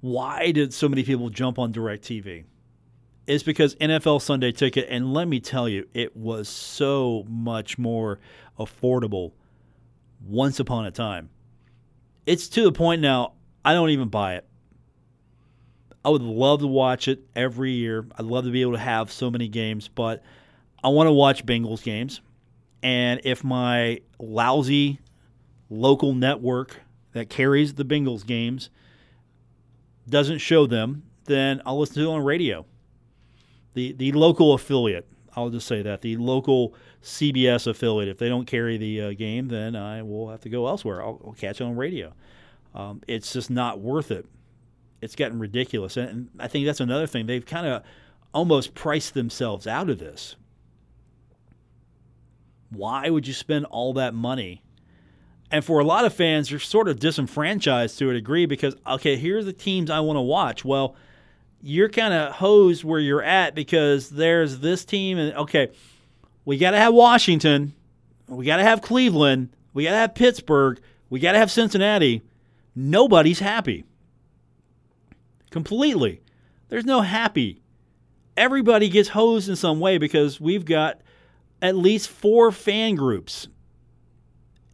[0.00, 2.44] Why did so many people jump on DirecTV?
[3.26, 8.20] It's because NFL Sunday ticket, and let me tell you, it was so much more
[8.58, 9.32] affordable
[10.26, 11.30] once upon a time.
[12.26, 13.34] It's to the point now,
[13.64, 14.46] I don't even buy it.
[16.04, 18.06] I would love to watch it every year.
[18.16, 20.22] I'd love to be able to have so many games, but
[20.82, 22.20] I want to watch Bengals games.
[22.82, 25.00] And if my lousy
[25.68, 26.80] local network
[27.12, 28.70] that carries the Bengals games
[30.10, 32.64] doesn't show them, then I'll listen to it on radio.
[33.74, 38.08] The the local affiliate, I'll just say that the local CBS affiliate.
[38.08, 41.02] If they don't carry the uh, game, then I will have to go elsewhere.
[41.02, 42.12] I'll, I'll catch it on radio.
[42.74, 44.26] Um, it's just not worth it.
[45.00, 47.26] It's getting ridiculous, and I think that's another thing.
[47.26, 47.82] They've kind of
[48.34, 50.36] almost priced themselves out of this.
[52.70, 54.62] Why would you spend all that money?
[55.50, 59.16] And for a lot of fans, you're sort of disenfranchised to a degree because, okay,
[59.16, 60.64] here's the teams I want to watch.
[60.64, 60.94] Well,
[61.62, 65.70] you're kind of hosed where you're at because there's this team, and okay,
[66.44, 67.74] we got to have Washington.
[68.26, 69.48] We got to have Cleveland.
[69.72, 70.80] We got to have Pittsburgh.
[71.10, 72.22] We got to have Cincinnati.
[72.76, 73.84] Nobody's happy.
[75.50, 76.20] Completely.
[76.68, 77.62] There's no happy.
[78.36, 81.00] Everybody gets hosed in some way because we've got
[81.62, 83.48] at least four fan groups.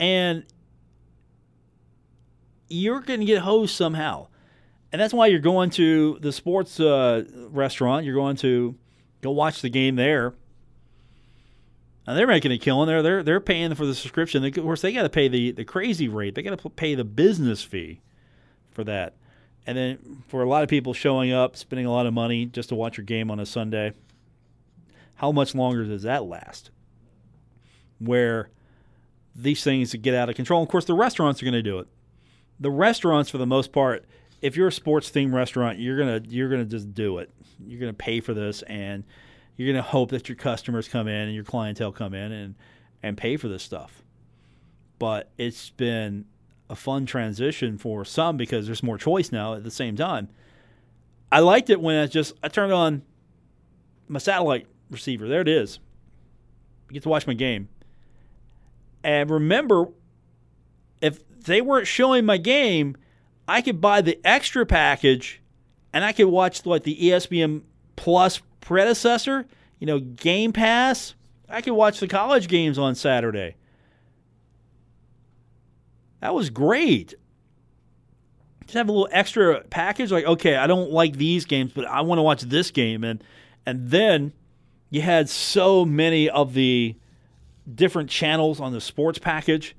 [0.00, 0.44] And
[2.68, 4.28] you're going to get hosed somehow.
[4.92, 8.04] And that's why you're going to the sports uh, restaurant.
[8.06, 8.76] You're going to
[9.22, 10.34] go watch the game there.
[12.06, 12.86] Now they're making a killing.
[12.86, 14.44] They're they're they're paying for the subscription.
[14.44, 16.34] Of course, they got to pay the the crazy rate.
[16.34, 18.02] They got to pay the business fee
[18.70, 19.14] for that.
[19.66, 22.68] And then for a lot of people showing up, spending a lot of money just
[22.68, 23.94] to watch your game on a Sunday,
[25.14, 26.70] how much longer does that last?
[27.98, 28.50] Where
[29.34, 30.62] these things get out of control.
[30.62, 31.88] Of course, the restaurants are going to do it.
[32.60, 34.04] The restaurants, for the most part,
[34.40, 37.30] if you're a sports themed restaurant, you're gonna you're gonna just do it.
[37.66, 39.04] You're gonna pay for this and
[39.56, 42.54] you're to hope that your customers come in and your clientele come in and
[43.02, 44.02] and pay for this stuff.
[44.98, 46.26] But it's been
[46.70, 50.28] a fun transition for some because there's more choice now at the same time.
[51.30, 53.02] I liked it when I just I turned on
[54.08, 55.28] my satellite receiver.
[55.28, 55.78] There it is.
[56.90, 57.68] I get to watch my game.
[59.02, 59.88] And remember
[61.44, 62.96] they weren't showing my game,
[63.46, 65.40] I could buy the extra package
[65.92, 67.62] and I could watch like the ESPN
[67.96, 69.46] Plus predecessor,
[69.78, 71.14] you know, Game Pass.
[71.48, 73.56] I could watch the college games on Saturday.
[76.20, 77.14] That was great.
[78.62, 82.00] Just have a little extra package like okay, I don't like these games, but I
[82.00, 83.22] want to watch this game and
[83.66, 84.32] and then
[84.90, 86.96] you had so many of the
[87.72, 89.76] different channels on the sports package.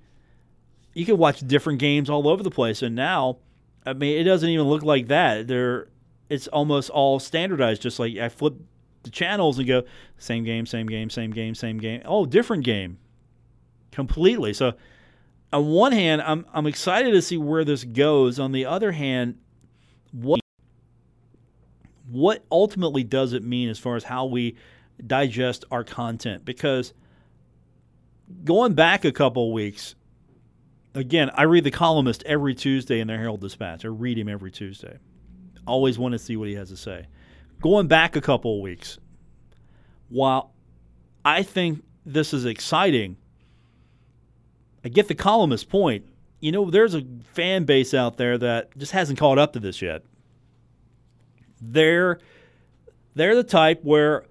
[0.96, 3.38] You can watch different games all over the place and now
[3.86, 5.48] I mean, it doesn't even look like that.
[5.48, 5.88] They're
[6.30, 7.82] it's almost all standardized.
[7.82, 8.56] Just like I flip
[9.04, 9.84] the channels and go
[10.18, 12.02] same game, same game, same game, same game.
[12.06, 12.98] Oh, different game,
[13.92, 14.54] completely.
[14.54, 14.74] So
[15.54, 18.40] on one hand, I'm I'm excited to see where this goes.
[18.40, 19.38] On the other hand,
[20.12, 20.42] what
[22.10, 24.56] what ultimately does it mean as far as how we
[25.06, 26.44] digest our content?
[26.44, 26.94] Because
[28.44, 29.96] going back a couple weeks,
[30.96, 33.86] again, I read the columnist every Tuesday in the Herald Dispatch.
[33.86, 34.98] I read him every Tuesday.
[35.68, 37.06] Always want to see what he has to say.
[37.62, 38.98] Going back a couple of weeks,
[40.10, 40.54] while
[41.24, 43.18] I think this is exciting,
[44.84, 46.06] I get the columnist's point.
[46.40, 49.82] You know, there's a fan base out there that just hasn't caught up to this
[49.82, 50.04] yet.
[51.62, 52.20] They're
[53.16, 54.26] they're the type where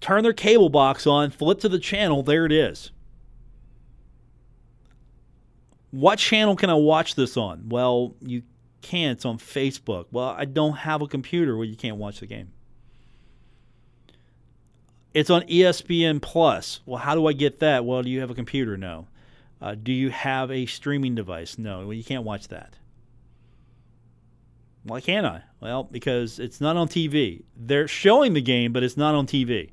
[0.00, 2.92] turn their cable box on, flip to the channel, there it is.
[5.90, 7.68] What channel can I watch this on?
[7.68, 8.42] Well, you
[8.82, 9.16] can't.
[9.16, 10.06] It's on Facebook.
[10.10, 12.52] Well, I don't have a computer where you can't watch the game.
[15.12, 16.80] It's on ESPN Plus.
[16.86, 17.84] Well, how do I get that?
[17.84, 18.76] Well, do you have a computer?
[18.76, 19.08] No.
[19.60, 21.58] Uh, do you have a streaming device?
[21.58, 21.80] No.
[21.80, 22.76] Well, you can't watch that.
[24.84, 25.42] Why can't I?
[25.60, 27.42] Well, because it's not on TV.
[27.56, 29.70] They're showing the game, but it's not on TV.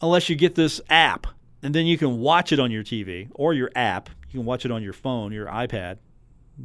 [0.00, 1.26] Unless you get this app,
[1.62, 4.08] and then you can watch it on your TV or your app.
[4.30, 5.98] You can watch it on your phone, your iPad.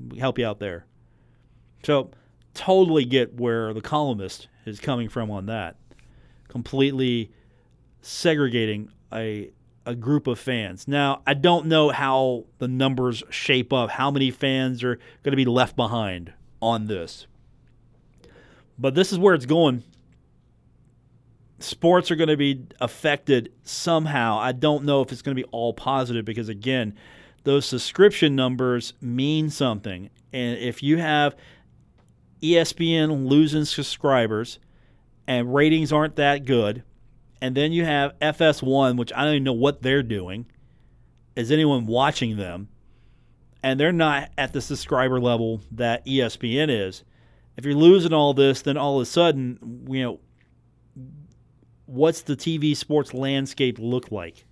[0.09, 0.85] We help you out there.
[1.83, 2.11] So,
[2.53, 5.75] totally get where the columnist is coming from on that.
[6.47, 7.31] Completely
[8.01, 9.51] segregating a
[9.85, 10.87] a group of fans.
[10.87, 15.35] Now, I don't know how the numbers shape up, how many fans are going to
[15.35, 17.27] be left behind on this.
[18.77, 19.83] But this is where it's going.
[21.59, 24.37] Sports are going to be affected somehow.
[24.39, 26.95] I don't know if it's going to be all positive because, again,
[27.45, 30.09] those subscription numbers mean something.
[30.33, 31.35] And if you have
[32.41, 34.59] ESPN losing subscribers
[35.27, 36.83] and ratings aren't that good,
[37.41, 40.45] and then you have FS1, which I don't even know what they're doing.
[41.35, 42.69] Is anyone watching them?
[43.61, 47.03] And they're not at the subscriber level that ESPN is.
[47.57, 50.19] If you're losing all this, then all of a sudden, you know,
[51.85, 54.44] what's the TV sports landscape look like?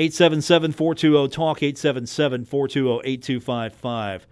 [0.00, 4.26] 877 420 TALK, 877 420 8255.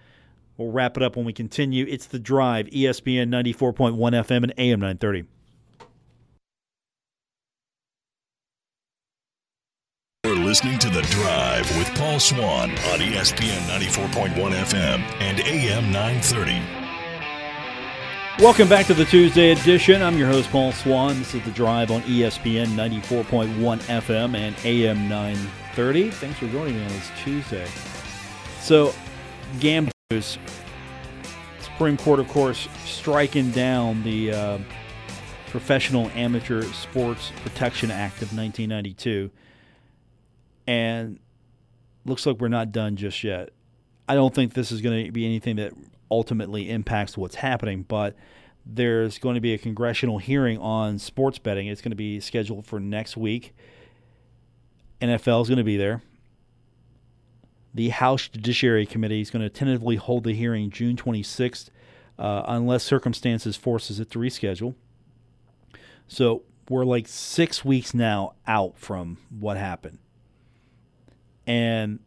[0.57, 1.85] We'll wrap it up when we continue.
[1.87, 5.25] It's The Drive, ESPN 94.1 FM and AM 930.
[10.25, 16.88] You're listening to The Drive with Paul Swann on ESPN 94.1 FM and AM 930.
[18.39, 20.01] Welcome back to the Tuesday edition.
[20.01, 21.19] I'm your host, Paul Swann.
[21.19, 26.13] This is The Drive on ESPN 94.1 FM and AM 930.
[26.13, 27.67] Thanks for joining me on this Tuesday.
[28.61, 28.95] So,
[29.59, 30.39] gambling news.
[31.61, 34.59] Supreme Court, of course, striking down the uh,
[35.49, 39.33] Professional Amateur Sports Protection Act of 1992.
[40.69, 41.19] And
[42.05, 43.49] looks like we're not done just yet.
[44.09, 45.73] I don't think this is going to be anything that
[46.11, 48.17] ultimately impacts what's happening, but
[48.65, 51.67] there's going to be a congressional hearing on sports betting.
[51.67, 53.55] It's going to be scheduled for next week.
[55.01, 56.03] NFL is going to be there.
[57.75, 61.69] The House Judiciary Committee is going to tentatively hold the hearing June 26th,
[62.19, 64.75] uh, unless circumstances forces it to reschedule.
[66.09, 69.99] So we're like six weeks now out from what happened,
[71.47, 72.01] and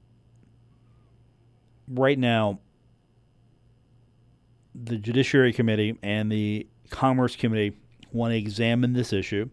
[1.88, 2.60] right now
[4.74, 7.78] the Judiciary Committee and the Commerce Committee
[8.12, 9.50] want to examine this issue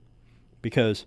[0.62, 1.06] because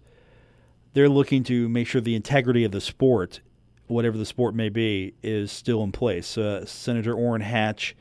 [0.94, 3.42] they're looking to make sure the integrity of the sport,
[3.88, 6.38] whatever the sport may be, is still in place.
[6.38, 7.96] Uh, Senator Orrin Hatch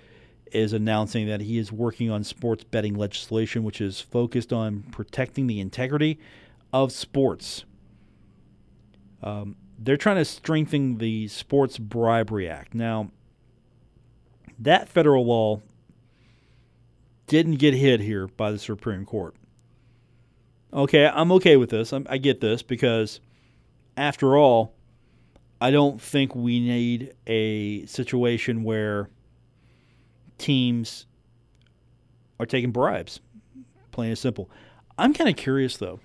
[0.52, 5.46] is announcing that he is working on sports betting legislation, which is focused on protecting
[5.46, 6.18] the integrity
[6.72, 7.64] of sports.
[9.22, 12.74] Um, they're trying to strengthen the Sports Bribery Act.
[12.74, 13.10] Now,
[14.58, 15.62] that federal law
[17.30, 19.36] didn't get hit here by the Supreme Court.
[20.72, 21.92] Okay, I'm okay with this.
[21.92, 23.20] I'm, i get this because,
[23.96, 24.74] after all,
[25.60, 29.10] I don't think we need a situation where
[30.38, 31.06] teams
[32.40, 33.20] are taking bribes.
[33.92, 34.50] Plain and simple.
[34.98, 36.00] I'm kind of curious though.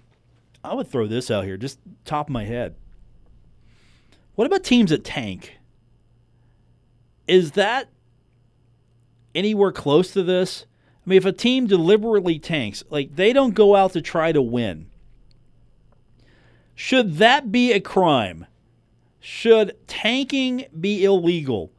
[0.63, 2.75] I would throw this out here, just top of my head.
[4.35, 5.57] What about teams that tank?
[7.27, 7.89] Is that
[9.33, 10.67] anywhere close to this?
[11.05, 14.41] I mean, if a team deliberately tanks, like they don't go out to try to
[14.41, 14.87] win,
[16.73, 18.47] should that be a crime?
[19.19, 21.71] Should tanking be illegal?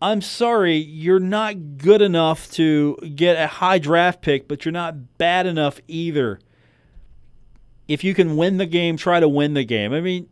[0.00, 5.18] I'm sorry, you're not good enough to get a high draft pick, but you're not
[5.18, 6.38] bad enough either.
[7.88, 9.92] If you can win the game, try to win the game.
[9.92, 10.28] I mean,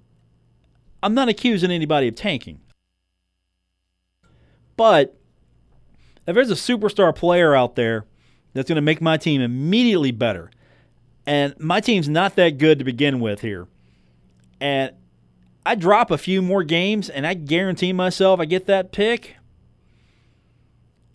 [1.03, 2.61] I'm not accusing anybody of tanking.
[4.76, 5.16] But
[6.26, 8.05] if there's a superstar player out there
[8.57, 10.51] that's going to make my team immediately better,
[11.27, 13.69] and my team's not that good to begin with here,
[14.61, 14.93] and
[15.67, 19.35] I drop a few more games and I guarantee myself I get that pick,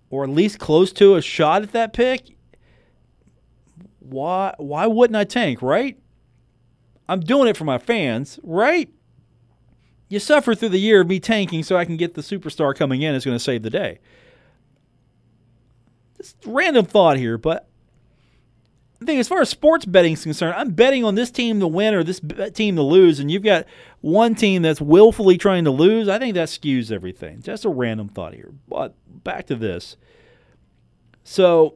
[0.09, 2.35] or at least close to a shot at that pick,
[3.99, 5.97] why why wouldn't I tank, right?
[7.07, 8.89] I'm doing it for my fans, right?
[10.09, 13.01] You suffer through the year of me tanking so I can get the superstar coming
[13.01, 13.99] in is going to save the day.
[16.45, 17.67] Random thought here, but
[19.01, 21.67] I think as far as sports betting is concerned, I'm betting on this team to
[21.67, 23.65] win or this uh, team to lose, and you've got
[24.01, 26.07] one team that's willfully trying to lose.
[26.07, 27.41] I think that skews everything.
[27.41, 28.53] Just a random thought here.
[28.67, 28.93] But
[29.23, 29.97] back to this.
[31.23, 31.75] So,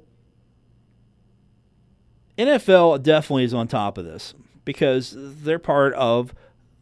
[2.37, 6.33] NFL definitely is on top of this because they're part of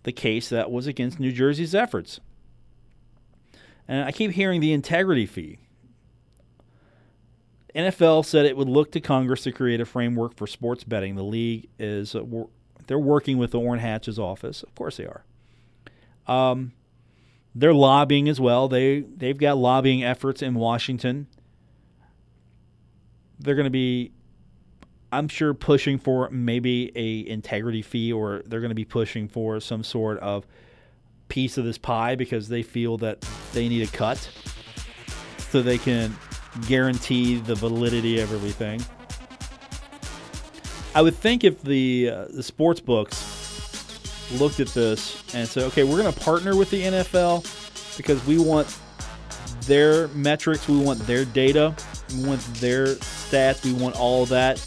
[0.03, 2.19] the case that was against New Jersey's efforts.
[3.87, 5.59] And I keep hearing the integrity fee.
[7.75, 11.15] NFL said it would look to Congress to create a framework for sports betting.
[11.15, 12.23] The league is uh,
[12.87, 14.61] they're working with the Orrin Hatch's office.
[14.63, 15.23] Of course they are.
[16.27, 16.73] Um,
[17.55, 18.67] they're lobbying as well.
[18.67, 21.27] They they've got lobbying efforts in Washington.
[23.39, 24.11] They're going to be,
[25.11, 29.59] I'm sure, pushing for maybe a integrity fee, or they're going to be pushing for
[29.59, 30.45] some sort of
[31.27, 33.21] piece of this pie because they feel that
[33.53, 34.29] they need a cut
[35.37, 36.15] so they can
[36.67, 38.81] guarantee the validity of everything.
[40.95, 45.83] I would think if the uh, the sports books looked at this and said, "Okay,
[45.83, 48.77] we're going to partner with the NFL because we want
[49.61, 51.75] their metrics, we want their data,
[52.15, 54.57] we want their stats, we want all that,"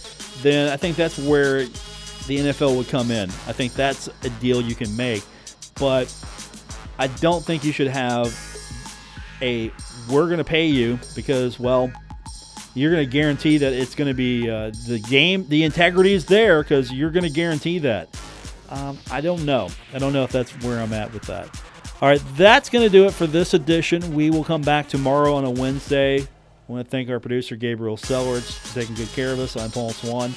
[0.43, 1.65] then I think that's where
[2.27, 3.31] the NFL would come in.
[3.47, 5.23] I think that's a deal you can make,
[5.79, 6.13] but
[6.99, 8.37] I don't think you should have
[9.41, 9.71] a
[10.09, 11.91] we're going to pay you because, well,
[12.75, 16.27] you're going to guarantee that it's going to be uh, the game, the integrity is
[16.27, 18.09] there because you're going to guarantee that.
[18.69, 19.69] Um, I don't know.
[19.95, 21.49] I don't know if that's where I'm at with that.
[22.03, 24.15] All right, that's going to do it for this edition.
[24.15, 26.21] We will come back tomorrow on a Wednesday.
[26.21, 26.27] I
[26.73, 29.57] want to thank our producer, Gabriel Sellards, for taking good care of us.
[29.57, 30.35] I'm Paul Swann.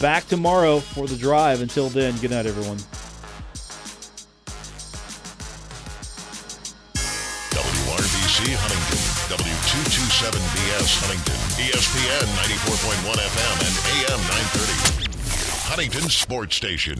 [0.00, 1.60] Back tomorrow for the drive.
[1.60, 2.78] Until then, good night, everyone.
[9.78, 14.98] Huntington, W227BS Huntington, ESPN 94.1 FM and AM 930.
[15.70, 16.96] Huntington Sports Station.